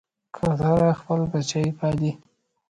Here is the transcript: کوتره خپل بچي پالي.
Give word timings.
کوتره 0.35 0.89
خپل 0.99 1.19
بچي 1.31 1.63
پالي. 1.77 2.11